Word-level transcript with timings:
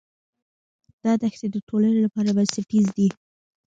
دا 1.03 1.11
دښتې 1.21 1.47
د 1.51 1.55
ټولنې 1.67 1.99
لپاره 2.05 2.29
بنسټیزې 2.37 2.91
دي. 2.97 3.09